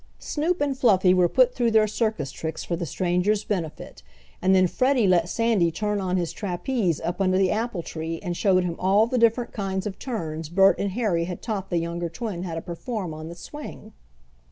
Snoop 0.17 0.61
and 0.61 0.75
Fluffy 0.75 1.13
were 1.13 1.29
put 1.29 1.53
through 1.53 1.69
their 1.69 1.85
circus 1.87 2.31
tricks 2.31 2.63
for 2.63 2.75
the 2.75 2.87
stranger's 2.87 3.43
benefit, 3.43 4.01
and 4.41 4.55
then 4.55 4.65
Freddie 4.65 5.05
let 5.05 5.29
Sandy 5.29 5.69
turn 5.69 6.01
on 6.01 6.17
his 6.17 6.33
trapeze 6.33 6.99
up 6.99 7.21
under 7.21 7.37
the 7.37 7.51
apple 7.51 7.83
tree 7.83 8.19
and 8.23 8.35
showed 8.35 8.63
him 8.63 8.75
all 8.79 9.05
the 9.05 9.19
different 9.19 9.53
kinds 9.53 9.85
of 9.85 9.99
turns 9.99 10.49
Bert 10.49 10.79
and 10.79 10.93
Harry 10.93 11.25
had 11.25 11.43
taught 11.43 11.69
the 11.69 11.77
younger 11.77 12.09
twin 12.09 12.41
how 12.41 12.55
to 12.55 12.61
perform 12.63 13.13
on 13.13 13.27
the 13.29 13.35
swing. 13.35 13.93